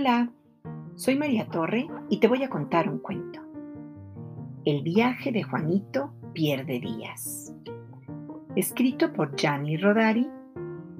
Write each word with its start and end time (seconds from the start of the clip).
Hola, 0.00 0.32
soy 0.94 1.14
María 1.14 1.46
Torre 1.48 1.86
y 2.08 2.20
te 2.20 2.26
voy 2.26 2.42
a 2.42 2.48
contar 2.48 2.88
un 2.88 3.00
cuento. 3.00 3.38
El 4.64 4.82
viaje 4.82 5.30
de 5.30 5.42
Juanito 5.42 6.14
pierde 6.32 6.80
días. 6.80 7.54
Escrito 8.56 9.12
por 9.12 9.36
Gianni 9.36 9.76
Rodari 9.76 10.26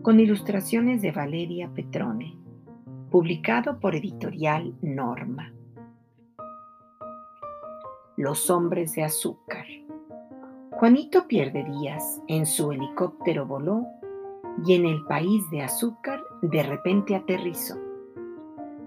con 0.03 0.21
ilustraciones 0.21 1.01
de 1.01 1.13
Valeria 1.13 1.71
Petrone. 1.75 2.37
Publicado 3.11 3.81
por 3.81 3.95
Editorial 3.95 4.75
Norma. 4.83 5.51
Los 8.19 8.51
hombres 8.51 8.93
de 8.97 9.05
azúcar. 9.05 9.65
Juanito 10.73 11.27
pierde 11.27 11.65
días. 11.65 12.21
En 12.29 12.45
su 12.45 12.71
helicóptero 12.71 13.47
voló 13.47 13.87
y 14.67 14.75
en 14.75 14.85
el 14.85 15.03
país 15.07 15.43
de 15.51 15.63
azúcar 15.63 16.21
de 16.43 16.63
repente 16.65 17.17
aterrizó. 17.17 17.90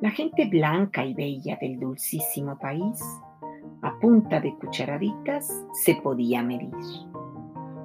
La 0.04 0.12
gente 0.12 0.50
blanca 0.50 1.06
y 1.06 1.14
bella 1.14 1.58
del 1.62 1.80
dulcísimo 1.80 2.60
país, 2.60 3.02
a 3.82 3.98
punta 4.00 4.42
de 4.42 4.54
cucharaditas, 4.56 5.64
se 5.72 5.96
podía 5.96 6.44
medir. 6.44 6.76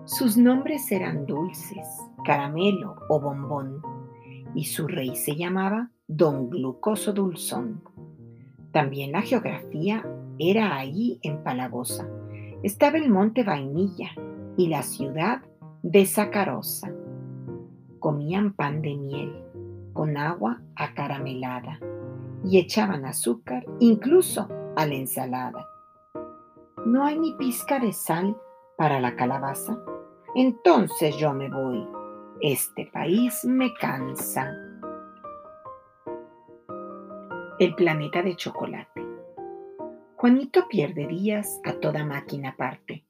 Sus 0.05 0.37
nombres 0.37 0.91
eran 0.91 1.27
dulces, 1.27 1.87
caramelo 2.25 2.97
o 3.09 3.21
bombón, 3.21 3.81
y 4.53 4.65
su 4.65 4.89
rey 4.89 5.15
se 5.15 5.37
llamaba 5.37 5.93
Don 6.09 6.51
Glucoso 6.51 7.13
Dulzón. 7.13 7.85
También 8.73 9.13
la 9.13 9.23
geografía 9.23 10.05
era 10.41 10.77
allí 10.77 11.21
empalagosa. 11.23 12.05
Estaba 12.65 12.99
el 12.99 13.11
monte 13.11 13.45
Vainilla 13.45 14.11
y 14.57 14.66
la 14.66 14.83
ciudad 14.83 15.43
de 15.85 16.05
Sacarosa 16.05 16.93
comían 18.01 18.55
pan 18.55 18.83
de 18.83 18.97
miel 18.97 19.33
con 19.93 20.16
agua 20.16 20.60
acaramelada 20.75 21.79
y 22.45 22.59
echaban 22.59 23.05
azúcar 23.05 23.65
incluso 23.81 24.49
a 24.77 24.87
la 24.87 24.95
ensalada. 24.95 25.67
¿No 26.87 27.05
hay 27.05 27.19
ni 27.19 27.35
pizca 27.35 27.79
de 27.79 27.93
sal 27.93 28.37
para 28.77 29.01
la 29.01 29.17
calabaza? 29.17 29.79
Entonces 30.35 31.16
yo 31.16 31.35
me 31.35 31.49
voy. 31.49 31.87
Este 32.41 32.87
país 32.93 33.45
me 33.45 33.75
cansa. 33.75 34.53
El 37.59 37.75
planeta 37.75 38.23
de 38.23 38.37
chocolate. 38.37 39.05
Juanito 40.15 40.69
pierde 40.69 41.07
días 41.07 41.61
a 41.65 41.73
toda 41.75 42.05
máquina 42.05 42.51
aparte 42.51 43.05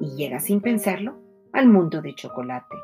y 0.00 0.16
llega 0.16 0.40
sin 0.40 0.60
pensarlo 0.60 1.16
al 1.52 1.68
mundo 1.68 2.02
de 2.02 2.14
chocolate. 2.14 2.76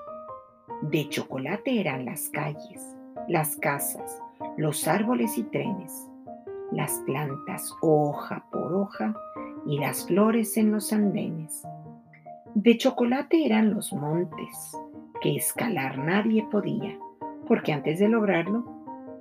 De 0.82 1.08
chocolate 1.08 1.80
eran 1.80 2.04
las 2.04 2.30
calles, 2.30 2.82
las 3.28 3.56
casas, 3.56 4.22
los 4.56 4.86
árboles 4.86 5.36
y 5.38 5.42
trenes, 5.44 6.08
las 6.70 6.92
plantas 7.06 7.74
hoja 7.80 8.46
por 8.50 8.74
hoja 8.74 9.14
y 9.66 9.78
las 9.78 10.06
flores 10.06 10.56
en 10.56 10.72
los 10.72 10.92
andenes. 10.92 11.62
De 12.54 12.76
chocolate 12.78 13.44
eran 13.44 13.74
los 13.74 13.92
montes, 13.92 14.76
que 15.20 15.36
escalar 15.36 15.98
nadie 15.98 16.46
podía, 16.50 16.96
porque 17.48 17.72
antes 17.72 17.98
de 17.98 18.08
lograrlo, 18.08 18.64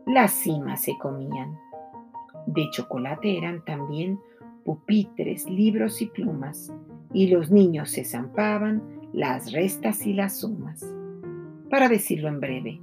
las 0.06 0.32
cimas 0.32 0.82
se 0.82 0.98
comían. 0.98 1.58
De 2.46 2.70
chocolate 2.72 3.38
eran 3.38 3.64
también 3.66 4.20
pupitres, 4.66 5.50
libros 5.50 6.02
y 6.02 6.08
plumas, 6.08 6.72
y 7.12 7.28
los 7.28 7.52
niños 7.52 7.90
se 7.92 8.06
zampaban 8.06 8.84
las 9.14 9.52
restas 9.52 10.06
y 10.06 10.14
las 10.14 10.40
sumas. 10.40 10.86
Para 11.70 11.90
decirlo 11.90 12.28
en 12.28 12.40
breve, 12.40 12.82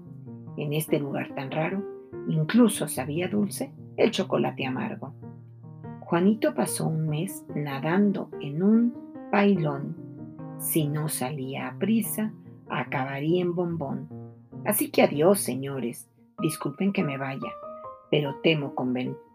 en 0.61 0.73
este 0.73 0.99
lugar 0.99 1.35
tan 1.35 1.51
raro, 1.51 1.83
incluso 2.29 2.87
sabía 2.87 3.29
dulce 3.29 3.73
el 3.97 4.11
chocolate 4.11 4.67
amargo. 4.67 5.15
Juanito 6.01 6.55
pasó 6.55 6.87
un 6.87 7.09
mes 7.09 7.45
nadando 7.55 8.31
en 8.41 8.63
un 8.63 8.95
pailón. 9.31 9.97
Si 10.59 10.89
no 10.89 11.09
salía 11.09 11.69
a 11.69 11.79
prisa, 11.79 12.33
acabaría 12.69 13.41
en 13.41 13.55
bombón. 13.55 14.09
Así 14.65 14.91
que 14.91 15.03
adiós, 15.03 15.41
señores. 15.41 16.11
Disculpen 16.41 16.93
que 16.93 17.05
me 17.05 17.19
vaya, 17.19 17.53
pero 18.11 18.37
temo 18.43 18.75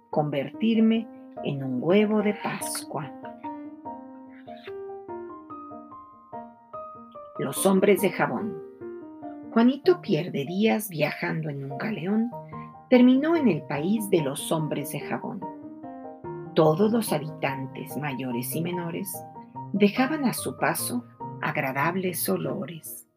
convertirme 0.09 1.07
en 1.43 1.63
un 1.63 1.77
huevo 1.81 2.21
de 2.21 2.33
Pascua. 2.33 3.11
Los 7.37 7.65
hombres 7.65 8.01
de 8.01 8.09
jabón. 8.09 8.64
Juanito 9.55 10.01
pierde 10.01 10.43
días 10.43 10.89
viajando 10.89 11.49
en 11.49 11.71
un 11.71 11.77
galeón, 11.77 12.29
terminó 12.89 13.37
en 13.37 13.47
el 13.47 13.61
país 13.61 14.09
de 14.09 14.21
los 14.21 14.51
hombres 14.51 14.91
de 14.91 14.99
jabón. 14.99 15.39
Todos 16.55 16.91
los 16.91 17.13
habitantes, 17.13 17.95
mayores 17.95 18.53
y 18.53 18.61
menores, 18.61 19.09
dejaban 19.71 20.25
a 20.25 20.33
su 20.33 20.57
paso 20.57 21.05
agradables 21.41 22.27
olores. 22.27 23.07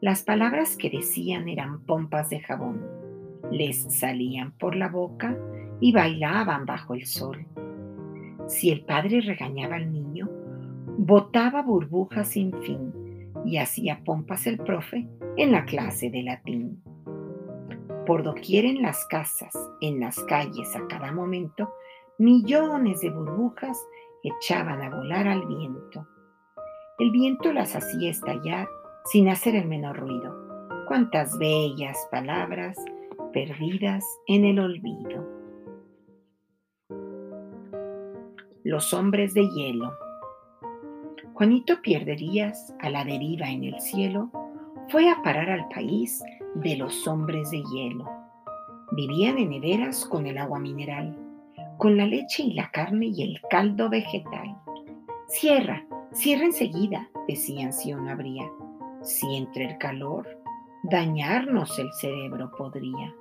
Las 0.00 0.22
palabras 0.22 0.76
que 0.76 0.90
decían 0.90 1.48
eran 1.48 1.84
pompas 1.86 2.30
de 2.30 2.38
jabón, 2.38 2.80
les 3.50 3.78
salían 3.92 4.52
por 4.52 4.76
la 4.76 4.88
boca 4.88 5.36
y 5.80 5.90
bailaban 5.90 6.66
bajo 6.66 6.94
el 6.94 7.04
sol. 7.04 7.48
Si 8.46 8.70
el 8.70 8.84
padre 8.84 9.22
regañaba 9.22 9.74
al 9.74 9.92
niño, 9.92 10.30
botaba 10.98 11.62
burbujas 11.62 12.28
sin 12.28 12.52
fin 12.62 13.07
y 13.44 13.58
hacía 13.58 14.02
pompas 14.04 14.46
el 14.46 14.58
profe 14.58 15.08
en 15.36 15.52
la 15.52 15.64
clase 15.64 16.10
de 16.10 16.22
latín. 16.22 16.82
Por 18.06 18.22
doquier 18.22 18.64
en 18.64 18.82
las 18.82 19.04
casas, 19.06 19.54
en 19.80 20.00
las 20.00 20.18
calles 20.24 20.74
a 20.74 20.86
cada 20.88 21.12
momento, 21.12 21.72
millones 22.18 23.00
de 23.00 23.10
burbujas 23.10 23.78
echaban 24.22 24.82
a 24.82 24.90
volar 24.90 25.28
al 25.28 25.46
viento. 25.46 26.06
El 26.98 27.10
viento 27.10 27.52
las 27.52 27.76
hacía 27.76 28.10
estallar 28.10 28.66
sin 29.04 29.28
hacer 29.28 29.54
el 29.54 29.68
menor 29.68 29.98
ruido. 29.98 30.34
Cuántas 30.88 31.38
bellas 31.38 31.96
palabras 32.10 32.76
perdidas 33.32 34.04
en 34.26 34.44
el 34.44 34.58
olvido. 34.58 35.26
Los 38.64 38.92
hombres 38.92 39.34
de 39.34 39.48
hielo. 39.48 39.92
Juanito 41.38 41.80
pierde 41.82 42.16
días 42.16 42.74
a 42.80 42.90
la 42.90 43.04
deriva 43.04 43.48
en 43.48 43.62
el 43.62 43.80
cielo, 43.80 44.28
fue 44.88 45.08
a 45.08 45.22
parar 45.22 45.48
al 45.48 45.68
país 45.68 46.20
de 46.56 46.76
los 46.76 47.06
hombres 47.06 47.52
de 47.52 47.62
hielo. 47.62 48.10
Vivían 48.90 49.38
en 49.38 49.50
neveras 49.50 50.04
con 50.04 50.26
el 50.26 50.36
agua 50.36 50.58
mineral, 50.58 51.16
con 51.76 51.96
la 51.96 52.06
leche 52.06 52.42
y 52.42 52.54
la 52.54 52.68
carne 52.72 53.12
y 53.14 53.22
el 53.22 53.40
caldo 53.48 53.88
vegetal. 53.88 54.56
Cierra, 55.28 55.86
cierra 56.10 56.46
enseguida, 56.46 57.08
decían 57.28 57.72
si 57.72 57.92
no 57.92 58.10
habría. 58.10 58.50
Si 59.02 59.36
entre 59.36 59.66
el 59.66 59.78
calor, 59.78 60.26
dañarnos 60.82 61.78
el 61.78 61.92
cerebro 62.00 62.50
podría. 62.58 63.14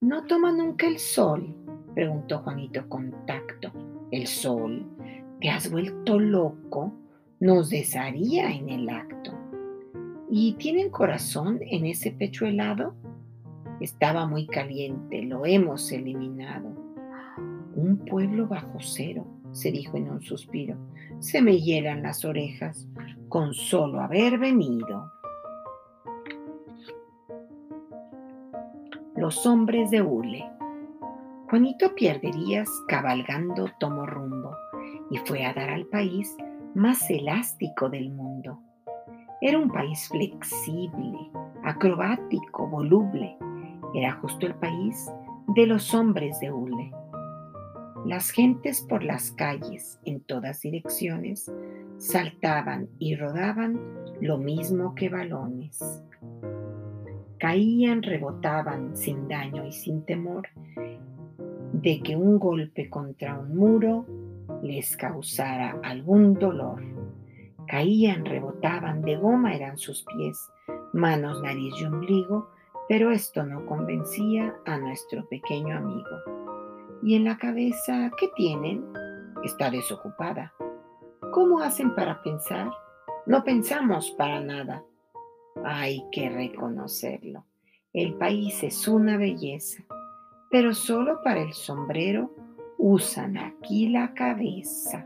¿No 0.00 0.24
toma 0.24 0.50
nunca 0.50 0.88
el 0.88 0.98
sol? 0.98 1.54
preguntó 1.94 2.40
Juanito 2.40 2.88
con 2.88 3.14
tacto. 3.26 3.70
¿El 4.10 4.26
sol? 4.26 4.84
¿Te 5.40 5.50
has 5.50 5.70
vuelto 5.70 6.18
loco? 6.18 6.98
Nos 7.42 7.70
desharía 7.70 8.52
en 8.52 8.68
el 8.68 8.88
acto. 8.88 9.32
¿Y 10.30 10.52
tienen 10.58 10.90
corazón 10.90 11.58
en 11.60 11.86
ese 11.86 12.12
pecho 12.12 12.46
helado? 12.46 12.94
Estaba 13.80 14.28
muy 14.28 14.46
caliente, 14.46 15.22
lo 15.22 15.44
hemos 15.44 15.90
eliminado. 15.90 16.68
Un 17.74 18.00
pueblo 18.08 18.46
bajo 18.46 18.78
cero, 18.78 19.26
se 19.50 19.72
dijo 19.72 19.96
en 19.96 20.08
un 20.08 20.22
suspiro. 20.22 20.76
Se 21.18 21.42
me 21.42 21.58
hielan 21.58 22.04
las 22.04 22.24
orejas 22.24 22.86
con 23.28 23.54
solo 23.54 24.00
haber 24.00 24.38
venido. 24.38 25.10
Los 29.16 29.44
hombres 29.46 29.90
de 29.90 30.00
hule. 30.00 30.48
Juanito 31.50 31.92
Pierderías 31.96 32.70
cabalgando 32.86 33.68
tomó 33.80 34.06
rumbo 34.06 34.54
y 35.10 35.18
fue 35.18 35.44
a 35.44 35.52
dar 35.52 35.70
al 35.70 35.86
país 35.86 36.36
más 36.74 37.10
elástico 37.10 37.88
del 37.88 38.10
mundo. 38.10 38.58
Era 39.40 39.58
un 39.58 39.70
país 39.70 40.08
flexible, 40.08 41.18
acrobático, 41.64 42.66
voluble. 42.68 43.36
Era 43.94 44.12
justo 44.12 44.46
el 44.46 44.54
país 44.54 45.10
de 45.48 45.66
los 45.66 45.92
hombres 45.94 46.38
de 46.40 46.52
hule. 46.52 46.92
Las 48.06 48.30
gentes 48.30 48.80
por 48.80 49.04
las 49.04 49.32
calles 49.32 50.00
en 50.04 50.20
todas 50.20 50.60
direcciones 50.60 51.52
saltaban 51.98 52.88
y 52.98 53.16
rodaban 53.16 53.78
lo 54.20 54.38
mismo 54.38 54.94
que 54.94 55.08
balones. 55.08 56.02
Caían, 57.38 58.02
rebotaban 58.02 58.96
sin 58.96 59.28
daño 59.28 59.66
y 59.66 59.72
sin 59.72 60.04
temor 60.04 60.48
de 61.72 62.00
que 62.00 62.16
un 62.16 62.38
golpe 62.38 62.88
contra 62.88 63.38
un 63.38 63.56
muro 63.56 64.06
les 64.62 64.96
causara 64.96 65.78
algún 65.82 66.34
dolor. 66.34 66.82
Caían, 67.66 68.24
rebotaban, 68.24 69.02
de 69.02 69.16
goma 69.16 69.54
eran 69.54 69.78
sus 69.78 70.04
pies, 70.04 70.38
manos, 70.92 71.42
nariz 71.42 71.74
y 71.80 71.84
ombligo, 71.84 72.50
Pero 72.88 73.10
esto 73.10 73.44
no 73.44 73.64
convencía 73.64 74.54
a 74.66 74.76
nuestro 74.76 75.26
pequeño 75.28 75.76
amigo. 75.76 76.10
¿Y 77.02 77.14
en 77.14 77.24
la 77.24 77.38
cabeza 77.38 78.10
qué 78.18 78.28
tienen? 78.36 78.84
Está 79.44 79.70
desocupada. 79.70 80.52
¿Cómo 81.32 81.60
hacen 81.60 81.94
para 81.94 82.20
pensar? 82.22 82.70
No 83.24 83.44
pensamos 83.44 84.10
para 84.10 84.40
nada. 84.40 84.82
Hay 85.64 86.04
que 86.10 86.28
reconocerlo. 86.28 87.46
El 87.92 88.14
país 88.14 88.62
es 88.62 88.88
una 88.88 89.16
belleza, 89.16 89.84
pero 90.50 90.74
solo 90.74 91.20
para 91.22 91.40
el 91.40 91.52
sombrero 91.52 92.30
usan 92.82 93.38
aquí 93.38 93.88
la 93.88 94.12
cabeza. 94.12 95.04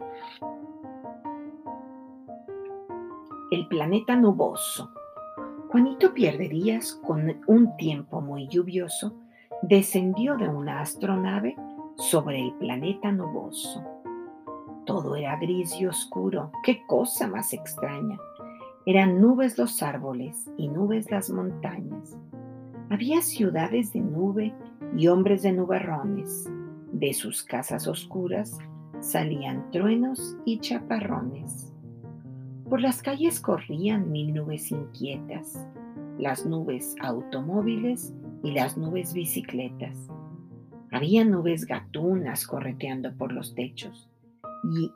El 3.51 3.69
planeta 3.69 4.17
nuboso. 4.17 4.91
Juanito 5.69 6.15
Pierde 6.15 6.49
Díaz, 6.49 6.99
con 7.07 7.37
un 7.47 7.77
tiempo 7.77 8.23
muy 8.23 8.49
lluvioso, 8.49 9.15
descendió 9.61 10.39
de 10.39 10.49
una 10.49 10.81
astronave 10.81 11.55
sobre 11.97 12.41
el 12.41 12.55
planeta 12.55 13.13
nuboso. 13.13 13.85
Todo 14.87 15.15
era 15.15 15.37
gris 15.37 15.79
y 15.79 15.85
oscuro. 15.85 16.51
¡Qué 16.65 16.81
cosa 16.87 17.29
más 17.29 17.53
extraña! 17.53 18.19
Eran 18.87 19.21
nubes 19.21 19.59
los 19.59 19.83
árboles 19.83 20.51
y 20.57 20.69
nubes 20.69 21.11
las 21.11 21.29
montañas. 21.29 22.17
Había 22.89 23.21
ciudades 23.21 23.93
de 23.93 24.01
nube 24.01 24.55
y 24.97 25.09
hombres 25.09 25.43
de 25.43 25.53
nubarrones. 25.53 26.49
De 26.93 27.13
sus 27.13 27.43
casas 27.43 27.89
oscuras 27.89 28.59
salían 29.01 29.71
truenos 29.71 30.37
y 30.45 30.59
chaparrones. 30.61 31.73
Por 32.69 32.81
las 32.81 33.03
calles 33.03 33.41
corrían 33.41 34.11
mil 34.11 34.35
nubes 34.35 34.71
inquietas, 34.71 35.67
las 36.19 36.47
nubes 36.47 36.95
automóviles 37.01 38.15
y 38.43 38.53
las 38.53 38.77
nubes 38.77 39.13
bicicletas. 39.13 40.09
Había 40.93 41.25
nubes 41.25 41.67
gatunas 41.67 42.47
correteando 42.47 43.15
por 43.17 43.33
los 43.33 43.55
techos 43.55 44.09
y 44.65 44.91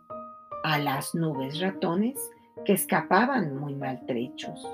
a 0.65 0.79
las 0.79 1.15
nubes 1.15 1.61
ratones 1.61 2.19
que 2.65 2.73
escapaban 2.73 3.57
muy 3.57 3.75
maltrechos. 3.75 4.67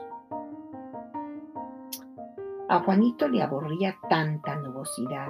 A 2.68 2.80
Juanito 2.80 3.28
le 3.28 3.42
aburría 3.42 3.96
tanta 4.08 4.56
nubosidad 4.56 5.28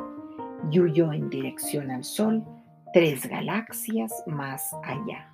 y 0.71 0.81
huyó 0.81 1.13
en 1.13 1.31
dirección 1.31 1.91
al 1.91 2.05
sol 2.05 2.45
tres 2.93 3.29
galaxias 3.29 4.13
más 4.27 4.75
allá. 4.83 5.31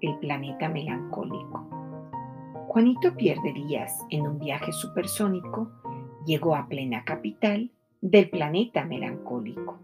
El 0.00 0.18
planeta 0.18 0.68
melancólico. 0.68 1.68
Juanito 2.68 3.14
pierde 3.16 3.52
días 3.52 3.98
en 4.10 4.26
un 4.26 4.38
viaje 4.38 4.72
supersónico, 4.72 5.70
llegó 6.26 6.54
a 6.54 6.68
plena 6.68 7.04
capital 7.04 7.70
del 8.00 8.30
planeta 8.30 8.84
melancólico. 8.84 9.78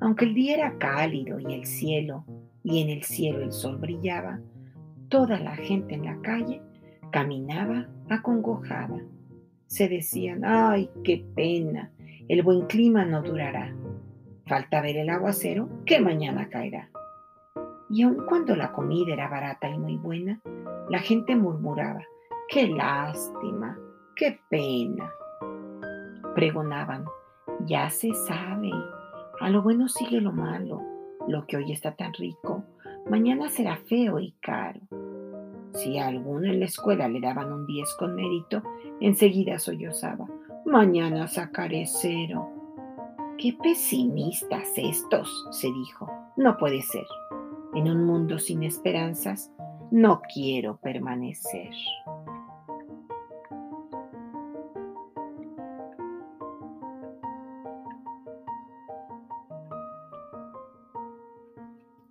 Aunque 0.00 0.24
el 0.24 0.34
día 0.34 0.54
era 0.54 0.78
cálido 0.78 1.38
y 1.38 1.54
el 1.54 1.66
cielo, 1.66 2.24
y 2.62 2.82
en 2.82 2.90
el 2.90 3.02
cielo 3.02 3.42
el 3.42 3.52
sol 3.52 3.78
brillaba, 3.78 4.40
toda 5.08 5.38
la 5.38 5.56
gente 5.56 5.94
en 5.94 6.04
la 6.04 6.20
calle 6.20 6.62
caminaba 7.10 7.88
acongojada. 8.08 9.00
Se 9.66 9.88
decían, 9.88 10.44
ay, 10.44 10.90
qué 11.04 11.24
pena, 11.34 11.90
el 12.30 12.44
buen 12.44 12.68
clima 12.68 13.04
no 13.04 13.22
durará. 13.22 13.74
Falta 14.46 14.80
ver 14.80 14.96
el 14.96 15.10
aguacero 15.10 15.68
que 15.84 15.98
mañana 15.98 16.48
caerá. 16.48 16.88
Y 17.90 18.02
aun 18.02 18.24
cuando 18.24 18.54
la 18.54 18.70
comida 18.70 19.14
era 19.14 19.28
barata 19.28 19.68
y 19.68 19.76
muy 19.76 19.96
buena, 19.96 20.40
la 20.88 21.00
gente 21.00 21.34
murmuraba, 21.34 22.04
qué 22.48 22.68
lástima, 22.68 23.76
qué 24.14 24.38
pena. 24.48 25.10
Pregonaban, 26.36 27.04
ya 27.66 27.90
se 27.90 28.14
sabe, 28.14 28.70
a 29.40 29.50
lo 29.50 29.60
bueno 29.62 29.88
sigue 29.88 30.20
lo 30.20 30.30
malo. 30.30 30.80
Lo 31.26 31.48
que 31.48 31.56
hoy 31.56 31.72
está 31.72 31.96
tan 31.96 32.14
rico, 32.14 32.62
mañana 33.10 33.48
será 33.48 33.74
feo 33.74 34.20
y 34.20 34.36
caro. 34.40 34.78
Si 35.72 35.98
a 35.98 36.06
alguno 36.06 36.46
en 36.46 36.60
la 36.60 36.66
escuela 36.66 37.08
le 37.08 37.20
daban 37.20 37.52
un 37.52 37.66
10 37.66 37.96
con 37.98 38.14
mérito, 38.14 38.62
enseguida 39.00 39.58
sollozaba. 39.58 40.28
Mañana 40.64 41.26
sacaré 41.26 41.84
cero. 41.86 42.48
Qué 43.38 43.56
pesimistas 43.62 44.68
estos, 44.76 45.46
se 45.50 45.66
dijo. 45.72 46.10
No 46.36 46.56
puede 46.58 46.82
ser. 46.82 47.06
En 47.74 47.88
un 47.88 48.04
mundo 48.04 48.38
sin 48.38 48.62
esperanzas, 48.62 49.50
no 49.90 50.20
quiero 50.32 50.76
permanecer. 50.76 51.70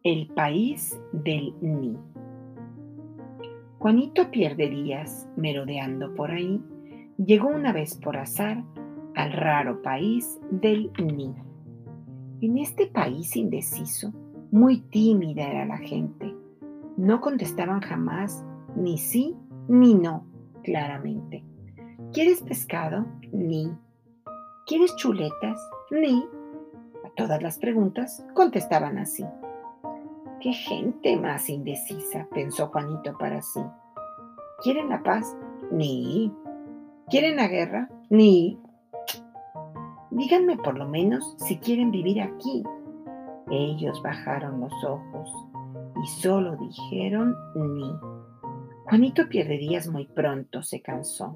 El 0.04 0.28
país 0.30 1.00
del 1.12 1.54
Ni. 1.62 1.96
Juanito 3.80 4.32
pierde 4.32 4.70
días 4.70 5.30
merodeando 5.38 6.14
por 6.16 6.32
ahí. 6.32 6.62
Llegó 7.26 7.50
una 7.50 7.74
vez 7.74 7.96
por 7.96 8.16
azar 8.16 8.64
al 9.14 9.34
raro 9.34 9.82
país 9.82 10.40
del 10.52 10.90
Ni. 11.04 11.36
En 12.40 12.58
este 12.58 12.88
país 12.88 13.36
indeciso, 13.36 14.14
muy 14.52 14.80
tímida 14.84 15.44
era 15.44 15.66
la 15.66 15.80
gente. 15.80 16.34
No 16.96 17.20
contestaban 17.20 17.82
jamás 17.82 18.46
ni 18.78 18.98
sí 18.98 19.36
ni 19.68 19.96
no, 19.96 20.26
claramente. 20.64 21.44
¿Quieres 22.14 22.42
pescado? 22.42 23.06
Ni. 23.34 23.70
¿Quieres 24.66 24.96
chuletas? 24.96 25.60
Ni. 25.92 26.26
A 27.04 27.10
todas 27.18 27.44
las 27.44 27.60
preguntas 27.60 28.26
contestaban 28.34 28.98
así. 28.98 29.26
Qué 30.40 30.54
gente 30.54 31.18
más 31.18 31.50
indecisa, 31.50 32.30
pensó 32.34 32.68
Juanito 32.68 33.18
para 33.18 33.42
sí. 33.42 33.60
¿Quieren 34.64 34.88
la 34.88 35.04
paz? 35.04 35.36
Ni. 35.70 36.32
¿Quieren 37.10 37.38
la 37.38 37.48
guerra? 37.48 37.90
Ni. 38.12 38.60
Díganme 40.12 40.58
por 40.58 40.78
lo 40.78 40.88
menos 40.88 41.36
si 41.40 41.58
quieren 41.58 41.90
vivir 41.90 42.22
aquí. 42.22 42.62
Ellos 43.50 44.00
bajaron 44.04 44.62
los 44.62 44.74
ojos 44.84 45.32
y 46.04 46.08
solo 46.22 46.56
dijeron 46.58 47.36
ni. 47.56 47.92
Juanito 48.86 49.28
Pierde 49.28 49.60
muy 49.92 50.06
pronto 50.06 50.62
se 50.62 50.82
cansó. 50.82 51.36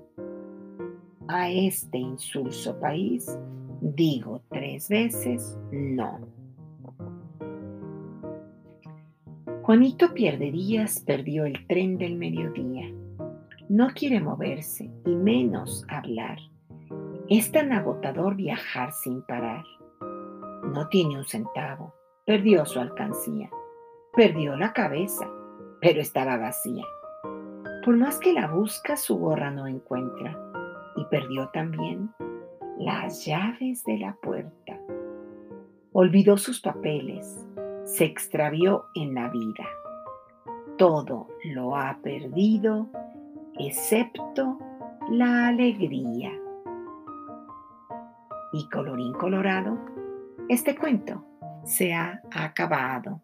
A 1.27 1.50
este 1.50 1.98
insulso 1.98 2.79
país 2.79 3.39
digo 3.81 4.41
tres 4.50 4.89
veces 4.89 5.57
no. 5.71 6.19
Juanito 9.63 10.13
pierde 10.13 10.51
días, 10.51 11.00
perdió 11.00 11.45
el 11.45 11.65
tren 11.65 11.98
del 11.98 12.15
mediodía. 12.15 12.93
No 13.69 13.88
quiere 13.95 14.19
moverse 14.19 14.91
y 15.05 15.15
menos 15.15 15.86
hablar. 15.89 16.38
Es 17.29 17.51
tan 17.51 17.72
agotador 17.72 18.36
viajar 18.36 18.91
sin 18.91 19.22
parar. 19.24 19.63
No 20.74 20.88
tiene 20.89 21.17
un 21.17 21.25
centavo. 21.25 21.93
Perdió 22.25 22.65
su 22.65 22.79
alcancía. 22.79 23.50
Perdió 24.13 24.55
la 24.55 24.74
cabeza, 24.74 25.29
pero 25.81 26.01
estaba 26.01 26.38
vacía. 26.38 26.86
Por 27.83 27.98
más 27.98 28.19
que 28.19 28.33
la 28.33 28.48
busca, 28.48 28.95
su 28.95 29.17
gorra 29.17 29.51
no 29.51 29.67
encuentra. 29.67 30.38
Y 30.95 31.05
perdió 31.05 31.50
también 31.50 32.13
las 32.77 33.25
llaves 33.25 33.83
de 33.83 33.98
la 33.98 34.15
puerta. 34.22 34.79
Olvidó 35.91 36.38
sus 36.38 36.62
papeles 36.62 37.45
se 37.86 38.05
extravió 38.05 38.86
en 38.95 39.13
la 39.13 39.29
vida. 39.29 39.67
Todo 40.77 41.27
lo 41.43 41.75
ha 41.75 42.00
perdido 42.01 42.88
excepto 43.60 44.57
la 45.10 45.48
alegría. 45.48 46.31
Y 48.53 48.69
colorín 48.69 49.13
colorado, 49.13 49.77
este 50.48 50.75
cuento 50.75 51.25
se 51.63 51.93
ha 51.93 52.22
acabado. 52.31 53.22